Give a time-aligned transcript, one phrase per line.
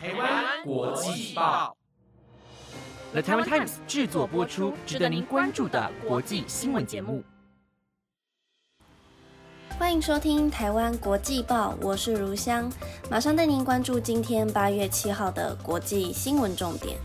[0.00, 1.76] 台湾国际报
[3.10, 7.24] ，The Taiwan Times 制作播出，值得您关注的国际新闻节目。
[9.76, 12.70] 欢迎收听台湾国际报，我是如香，
[13.10, 16.96] 马上带您关注今天八月七号的国际新闻重点。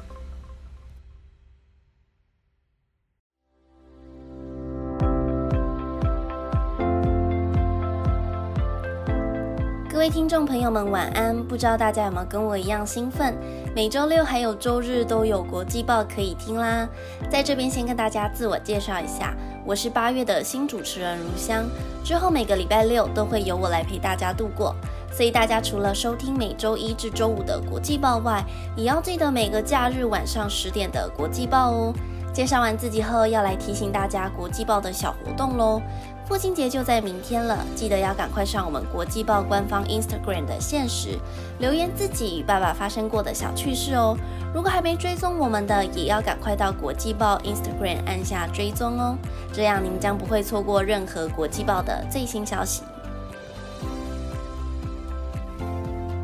[10.04, 11.42] 各位听众朋友们，晚安！
[11.48, 13.34] 不知道大家有没有跟我一样兴奋？
[13.74, 16.86] 每周六还有周日都有国际报可以听啦。
[17.32, 19.34] 在这边先跟大家自我介绍一下，
[19.66, 21.64] 我是八月的新主持人如香。
[22.04, 24.76] 之后每个礼拜六都会由我来陪大家度过，
[25.10, 28.44] 所以大家除了收听每周一至周五的国际报外，
[28.76, 31.94] 也要记得每个假日晚上十点的国际报哦。
[32.34, 35.80] 介绍完自己后，要来提醒大家国际报的小活动喽。
[36.26, 41.20] 父亲节就在明天了，记得要赶快上我们国际报官方 Instagram 的现实
[41.60, 44.18] 留言自己与爸爸发生过的小趣事哦。
[44.54, 49.18] 如果还没追踪我们的，也要赶快到国际报 Instagram 按下追踪哦，
[49.52, 52.84] 这样您将不会错过任何国际报的最新消息。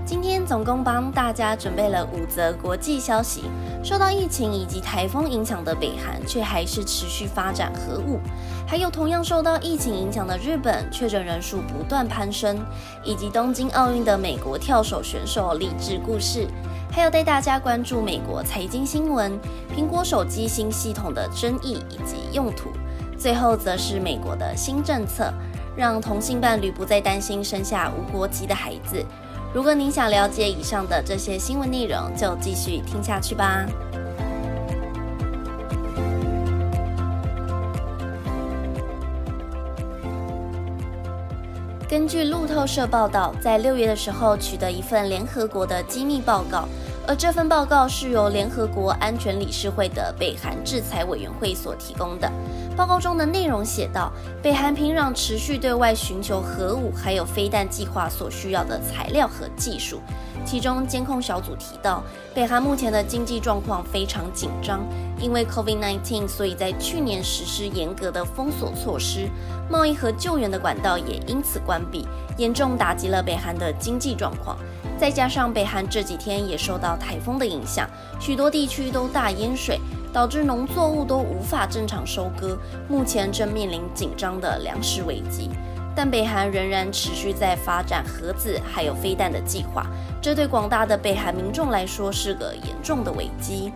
[0.05, 3.43] 今天总共帮大家准备了五则国际消息。
[3.81, 8.19] 受到疫情以及台风影响的北韩，却还是持续发展核武；
[8.69, 12.55] 还有同样受到疫情影响的日本，确诊人数不断攀升；
[13.03, 16.47] 以及东京奥运的美国跳手选手励志故事；
[16.91, 19.31] 还有带大家关注美国财经新闻、
[19.75, 22.69] 苹果手机新系统的争议以及用途；
[23.17, 25.33] 最后则是美国的新政策，
[25.75, 29.03] 让同性伴侣不再担心生下无国籍的孩子。
[29.51, 33.65] 如果您想了解以上的这些新闻内容，就继续听下去吧。
[41.89, 46.69] 根据路透社报道，在六月的时候取得一份联合国的机密报告，
[47.07, 52.31] 而这份报告是由联合国安全理事会的北韩制裁委员会所提供的。
[52.77, 59.99] 报告中的内容写道，北韩平壤持续对外寻求核武还有飞弹计划所需要的材料和技术。
[60.49, 62.01] 其中，监控小组提到，
[62.33, 64.79] 北韩目前的经济状况非常紧张，
[65.21, 69.29] 因为 COVID-19，所以在去年实施严格的封锁措施，
[69.69, 74.57] 贸易和救援的管道也因此关闭，严重打击了北韩的经济状况。
[74.97, 77.87] 再加上北韩这几天也受到台风的影响，
[78.19, 79.79] 许多地区都大淹水。
[80.11, 85.51] 导致农作物都无法正常收割，目前正面临紧张的粮食危机。
[85.95, 89.85] 但北韩仍然持续在发展核子还有飞弹的计划，
[90.21, 93.71] 这对广大的北韩民众来说是个严重的危机。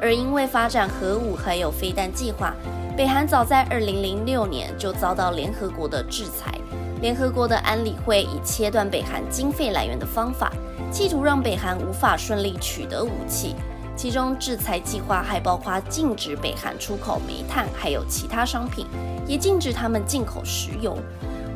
[0.00, 2.54] 而因为发展核武还有飞弹计划，
[2.96, 6.54] 北韩早在2006年就遭到联合国的制裁。
[7.00, 10.52] 联合国的安理会以切断北韩经费来源的方法，
[10.92, 13.54] 企图让北韩无法顺利取得武器。
[13.96, 18.86] 其中制裁计划还包括禁止北韩出口煤炭，还有其他商品，
[19.26, 20.96] 也禁止他们进口石油。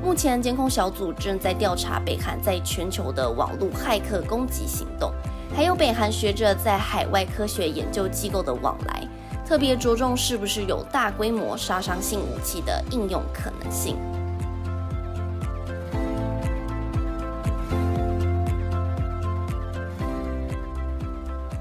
[0.03, 5.13] 目前监控小组正在调查北韩在全球的网络骇客攻击行动，
[5.55, 9.07] 还有北韩学者在海外科学研究机构的往来，
[9.47, 13.97] 特别着重是不是有大规模杀伤性武器的应用可能性。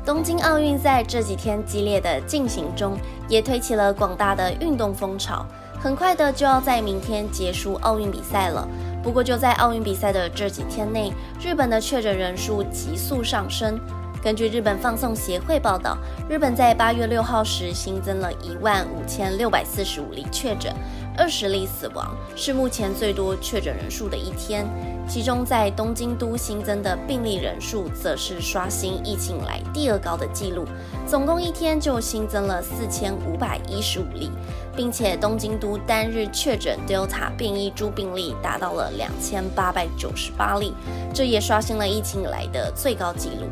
[0.03, 2.97] 东京奥运在这几天激烈的进行中，
[3.29, 5.45] 也推起了广大的运动风潮。
[5.81, 8.67] 很快的就要在明天结束奥运比赛了。
[9.01, 11.11] 不过就在奥运比赛的这几天内，
[11.43, 13.79] 日本的确诊人数急速上升。
[14.21, 15.97] 根据日本放送协会报道，
[16.29, 20.71] 日本在八月六号时新增了一万五千六百四十五例确诊。
[21.17, 24.63] 二十例死亡是目前最多确诊人数的一天，
[25.07, 30.65] 其中在东京都新增的病例人数则是刷新疫情以来第二高的纪录，
[31.05, 34.31] 总共一天就新增了四千五百一十五例，
[34.75, 40.73] 并且东京都单日确诊 Delta 变异株病例达到了两千八百九十八例，
[41.13, 43.47] 这也刷新了疫情以来的最高纪录。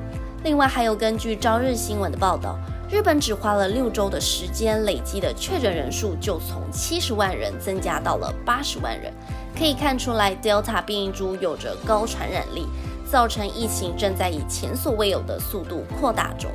[0.46, 2.58] 另外，还有根据朝日新闻的报道。
[2.92, 9.14] 日本只花了六周的时间，累积的确诊人数就从七十万人增加到了八十万人。
[9.60, 12.66] 可以看出来，Delta 变异株有着高传染力，
[13.06, 16.50] 造成疫情正在以前所未有的速度扩大中。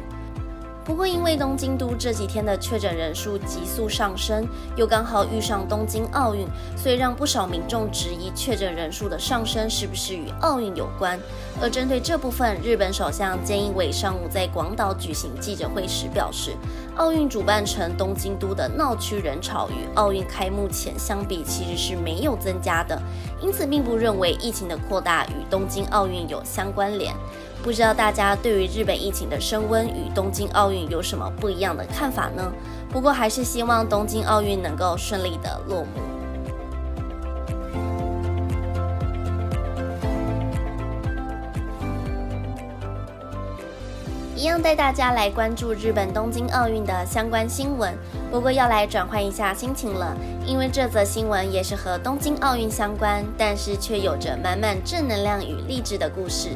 [0.85, 4.47] 不过，因为东京都这几天的确诊人数急速上升，
[4.77, 6.47] 又刚好遇上东京奥运，
[6.77, 11.19] 所以让不少民众质疑确诊人数的上升是不是与奥运有关。
[11.59, 16.53] 而针对这部分，日本首相菅义伟上午在广岛举行记者会时表示，
[16.97, 23.01] 奥运主办城东京都的闹区人潮与奥运开幕前相比其实是没有增加的，
[23.41, 27.15] 因此并不认为疫情的扩大与东京奥运有相关联。
[27.65, 32.53] 不知道大家对于日本疫情的升温与东京奥运有什么不一样的看法呢？
[32.91, 35.89] 不过还是希望东京奥运能够顺利的落幕。
[44.37, 47.97] 一样带大家来关注日本东京奥运的相关新闻，
[48.31, 50.15] 不过要来转换一下心情了，
[50.45, 56.51] 因为这则新闻也是和东京奥运相关，但是却有着满满正能量与励志的故事。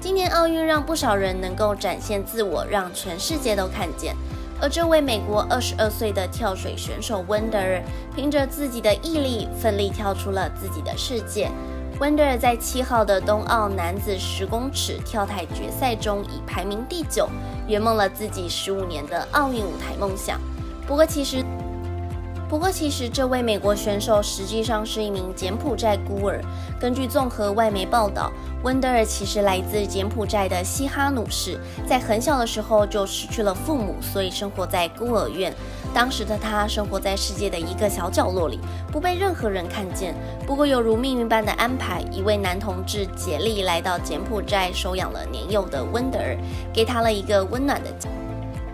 [0.00, 4.16] 今年奥运让不少人能够展现自我，让全世界都看见。
[4.58, 7.82] 而这位美国二十二岁的跳水选手温德尔，
[8.16, 11.50] 凭着自己的毅力，奋力跳出了自己的世界。
[11.98, 17.28] 温德尔在七号的冬奥男子十公尺跳台决赛中以排名第九，
[17.68, 20.40] 圆梦了自己十五年的奥运舞台梦想。
[20.86, 21.44] 不过，其实。
[22.50, 26.42] 不过，其实这位美国选手实际上是一名柬埔寨孤儿。
[26.80, 28.32] 根据综合外媒报道，
[28.64, 35.54] 温德尔其实来自柬埔寨的西哈努市，在很小的时候就失去了父母，所以生活在孤儿院。
[35.94, 38.58] 当时的他生活在世界的一个小角落里，
[38.90, 40.12] 不被任何人看见。
[40.44, 46.36] 不过，有如命运般的安排，一位男同志竭力来到柬埔寨收养了年幼的温德尔，
[46.74, 48.10] 给他了一个温暖的家。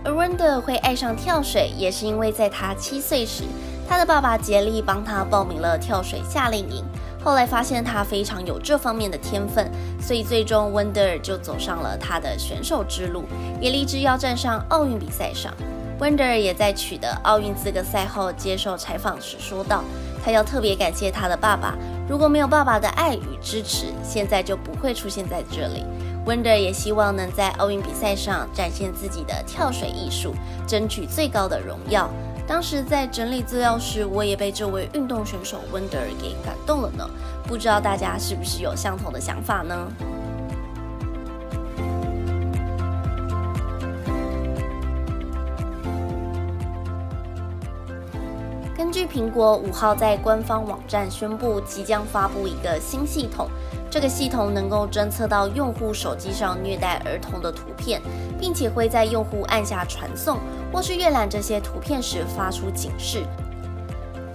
[0.06, 3.42] 而温德尔会爱上跳水，也是因为在他七岁时，
[3.88, 6.84] 他的爸爸竭力帮他报名了跳水夏令营。
[7.24, 9.68] 后来发现他非常有这方面的天分，
[10.00, 13.24] 所以最终温德尔就走上了他的选手之路，
[13.60, 15.52] 也立志要站上奥运比赛上。
[15.98, 19.82] 温德尔也在取得奥运资格赛后接受采访时说道
[20.24, 21.74] ：“他要特别感谢他的爸爸，
[22.08, 25.84] 如果没有爸爸的爱与支持，现在就不会出现在这里。”
[26.26, 30.34] 温德尔也希望能在奥运比赛上展现自己的跳水艺术，
[30.67, 32.11] 争取最高的荣耀。
[32.49, 37.08] 当时在整理资料时，我也被这位运动选手温德尔给感动了呢。
[37.44, 39.87] 不知道大家是不是有相同的想法呢？
[48.76, 53.49] 根据苹果五号在官方网站宣布，即将发布一个新系统。
[53.96, 57.98] 这个系统能够侦测到用户手机上虐待儿童的图片，
[58.38, 60.37] 并且会在用户按下传送
[60.70, 63.22] 或是阅览这些图片时发出警示。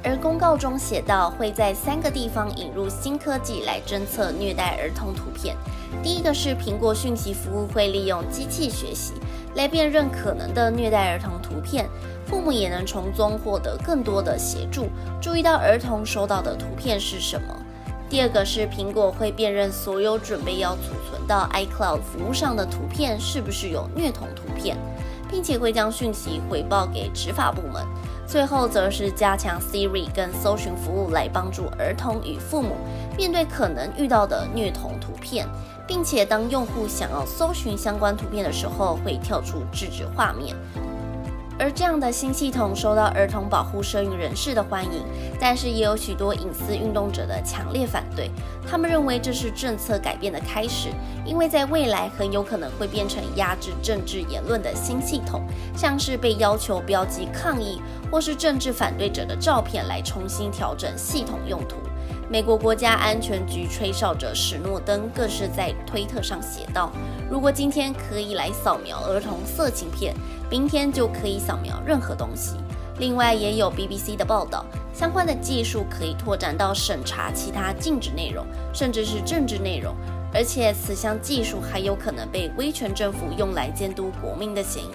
[0.03, 5.55] 而公告中写道，会在三个地方引入新科技来侦测虐待儿童图片。
[6.01, 9.13] 第一个是苹果讯息服务会利用机器学习
[9.53, 11.87] 来辨认可能的虐待儿童图片，
[12.25, 14.89] 父母也能从中获得更多的协助，
[15.21, 17.55] 注意到儿童收到的图片是什么。
[18.11, 24.75] 第二个是苹果会辨认所有准备要储存到 iCloud 服务上的图片是不是有虐童图片，
[25.29, 27.87] 并且会将讯息回报给执法部门。
[28.27, 32.75] 最后则是加强 Siri 跟搜寻服务来帮助儿童与父母
[33.15, 35.47] 面对可能遇到的虐童图片，
[35.87, 40.53] 并且当用户想要搜寻相关图片的时候，会跳出制止画面。
[41.61, 45.03] 而这样的新系统受到儿童保护社运人士的欢迎，
[45.39, 48.31] 但是也有许多隐私运动者的强烈反对。
[48.67, 50.89] 他们认为这是政策改变的开始，
[51.23, 55.43] 因为在未来很有可能会变成压制政治言论的新系统，
[55.77, 57.79] 像是被要求标记抗议
[58.11, 61.75] 或是政治反对者的照片来重新调整系统用途。
[62.31, 66.89] 美国国家安全局吹哨者史诺登更是在推特上写道
[67.29, 70.15] ：“如果今天可以来扫描儿童色情片，
[70.49, 72.55] 明天就可以扫描任何东西。”
[72.99, 79.93] 另外，也有 BBC 的报道，相关的技术可以拓展到审查其他禁止内容，甚至是政治内容，
[80.33, 84.87] 而且此项技术还有可能被威权政府用来监督国民的嫌疑。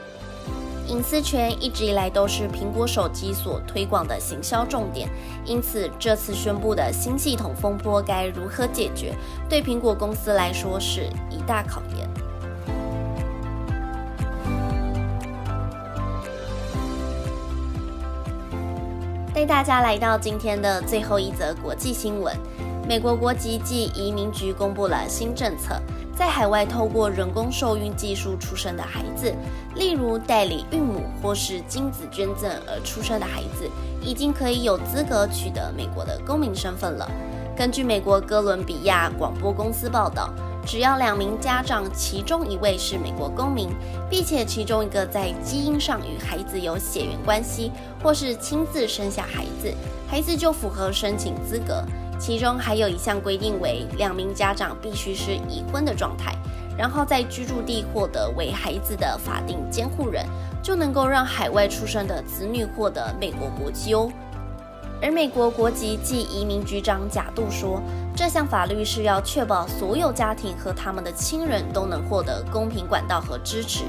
[0.88, 5.08] 隐私权一直以来都是苹果手机所推广的行销重点，
[5.44, 9.12] 因此这次宣布的新系统风波该如何解决，
[9.48, 12.08] 对苹果公司来说是一大考验。
[19.34, 22.34] 带大家来到今天的最后一则国际新闻：
[22.88, 25.82] 美国国籍暨移民局公布了新政策。
[26.16, 29.34] 在海外透过人工受孕技术出生的孩子，
[29.74, 33.70] 例如代理孕母或是精子捐赠而出生的孩子，
[34.00, 37.06] 已经可以有资格取得美国的公民身份了。
[37.54, 40.32] 根据美国哥伦比亚广播公司报道，
[40.66, 43.68] 只要两名家长其中一位是美国公民，
[44.08, 47.70] 并且其中一个在基因上与孩子有血缘关系，
[48.02, 49.70] 或是亲自生下孩子，
[50.08, 51.84] 孩子就符合申请资格。
[52.18, 56.34] 其中还有一项规定为，两名家长必须是已婚的状态，
[56.76, 60.24] 然后在居住地获得为孩子的法定监护人，
[60.62, 64.10] 就能够让海外出生的子女获得美国国籍哦。
[65.02, 67.82] 而美国国籍暨移民局长贾杜说，
[68.16, 73.84] 这项法律是要确保所有家庭和他们的亲人都能获得公平管道和支持。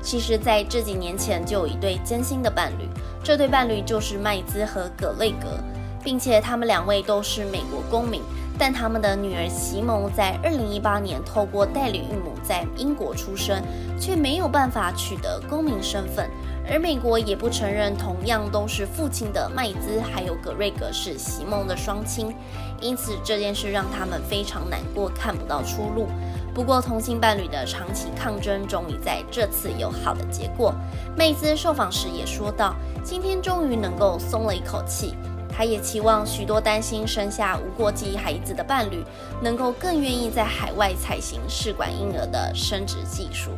[0.00, 2.88] 其实，在这几年前就有一对艰辛的伴侣，
[3.24, 5.58] 这对伴侣就是麦兹和葛雷格，
[6.02, 8.22] 并且他们两位都是美国公民。
[8.58, 13.60] 但他们的女儿席蒙在2018年透过代理孕母在英国出生，
[13.98, 16.30] 却没有办法取得公民身份，
[16.70, 22.32] 而美国也不承认同样都是父亲的麦兹还有格瑞格是席蒙的双亲，
[22.80, 26.06] 因此这件事让他们非常难过，看不到出路。
[26.54, 30.72] 不过，同性伴侣的长期抗争终于在这次有好的结果。
[31.16, 35.14] 妹兹受访时也说道：“今天终于能够松了一口气。”
[35.54, 39.04] 他也期望许多担心生下无国籍孩子的伴侣，
[39.42, 43.50] 能够更愿意在海外采行试管婴儿的生殖技术。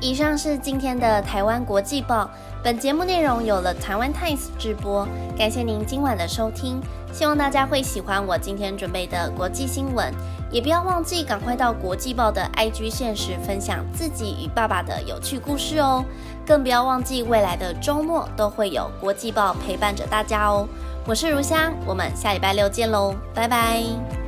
[0.00, 2.30] 以上是今天的台湾国际报。
[2.62, 6.80] 本节目内容有了台湾 Times 直播，感谢您今晚的收听，
[7.12, 10.12] 希望大家会喜欢我今天准备的国际新闻，
[10.54, 16.04] 也不要忘记赶快到国际报的 IG 现实分享自己与爸爸的有趣故事哦，
[16.46, 20.68] 更不要忘记未来的周末都会有国际报陪伴着大家哦。
[21.06, 24.23] 我是如香，我们下礼拜六见喽，拜拜。